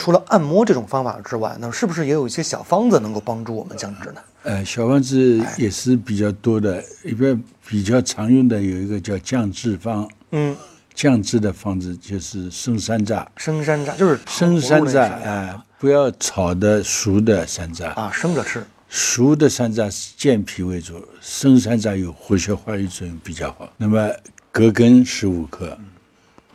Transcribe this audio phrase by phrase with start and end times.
[0.00, 4.20] 除了按摩这种方法之外，那是不是也有一些小方子能够帮助我们降脂呢？
[4.44, 7.38] 呃，小方子也是比较多的，一般
[7.68, 10.56] 比较常用的有一个叫降脂方，嗯，
[10.94, 18.64] 降脂的方子就是生山楂，生山楂就是生山楂，葫芦类是哎、不要炒的熟的山楂，啊，生着吃。
[18.88, 23.70] 熟的山楂是健脾为主，生山楂有活血化瘀作用比较好。
[23.76, 24.10] 那么
[24.50, 25.76] 葛根十五克，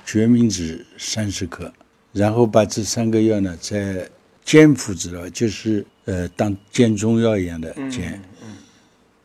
[0.03, 1.71] 决明子三十克，
[2.15, 4.09] 然后把这三个药呢再
[4.45, 8.21] 煎服治疗，就是呃当煎中药一样的煎，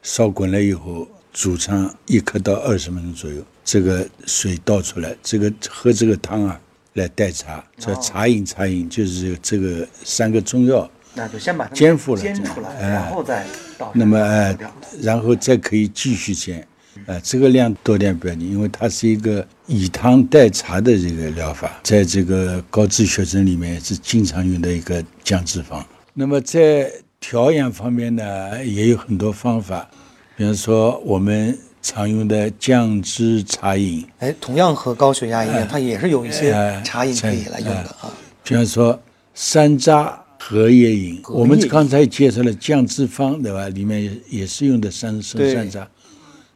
[0.02, 6.60] 烧滚了以后煮上一刻到二十分钟左右，这个水倒出来，这个喝这个汤啊
[6.94, 10.90] 来代茶，叫茶饮茶饮，就是这个三个中药。
[11.14, 13.46] 那就先把它煎服了煎出来，哎然后再
[13.78, 13.92] 倒。
[13.94, 16.66] 那么呃掉，然后再可以继续煎，
[17.06, 25.84] 呃，这个量多点不要紧，因为它是一个以汤代茶的这个疗法，在这个高脂血症里面是经常用的一个降脂方。
[26.12, 29.88] 那么在调养方面呢，也有很多方法，
[30.36, 36.52] 比方说我们常用的降脂茶饮，哎，同样和高血压一哎样，它也是有一些
[36.84, 38.12] 茶饮可以来用的啊。
[38.42, 39.00] 比方说
[39.34, 43.68] 山楂荷叶饮，我们刚才介绍了降脂方，对吧？
[43.68, 45.86] 里面也也是用的山生山楂，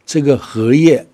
[0.06, 1.06] 这个荷叶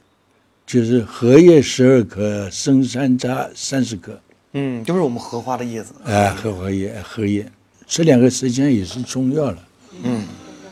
[0.66, 4.20] 就是荷叶十二克，生山楂三十克，
[4.52, 5.94] 嗯，就是我们荷花的叶子。
[6.05, 7.50] 啊，荷花叶荷叶，
[7.86, 9.68] 这两个实际上也是中药了。
[10.02, 10.27] 嗯，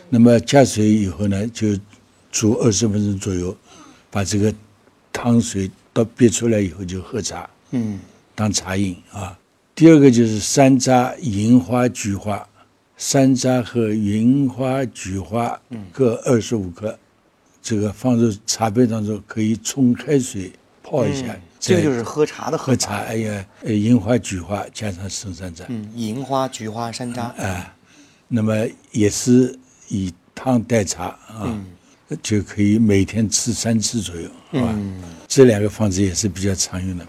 [0.08, 1.78] 那么加水以后呢，就
[2.30, 3.56] 煮二十分钟左右，
[4.10, 4.52] 把这个
[5.12, 7.48] 汤水倒憋出来以后就喝茶。
[7.70, 7.98] 嗯，
[8.34, 9.38] 当茶饮啊。
[9.74, 12.44] 第二个就是山楂、银花、菊花，
[12.96, 15.60] 山楂和银花、菊花
[15.92, 16.98] 各二十五克，
[17.62, 20.52] 这个放入茶杯当中，可以冲开水
[20.82, 21.26] 泡一下。
[21.60, 27.22] 再这个就是喝茶的喝茶，哎呀，呃，银花、菊花加上生山楂，嗯，银花、菊花、山楂。
[27.36, 27.74] 啊，
[28.28, 28.54] 那么
[28.92, 29.58] 也是
[29.88, 31.52] 以汤代茶啊，
[32.22, 34.74] 就可以每天吃三次左右，好吧？
[35.26, 37.06] 这两个方子也是比较常用的。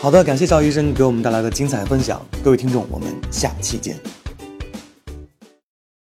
[0.00, 2.24] 好的，感谢赵医生给我们带来的精彩分享。
[2.42, 3.98] 各位听众，我们下期见。